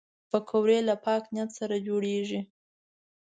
پکورې 0.29 0.79
له 0.87 0.95
پاک 1.05 1.23
نیت 1.33 1.49
سره 1.59 1.75
جوړېږي 1.87 2.41